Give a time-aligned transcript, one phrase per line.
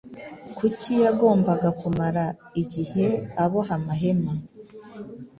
[0.57, 2.23] Kuki yagombaga kumara
[2.61, 3.05] igihe
[3.43, 4.33] aboha amahema